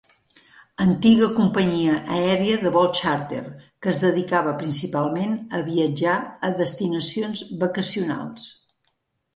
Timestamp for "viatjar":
5.71-6.19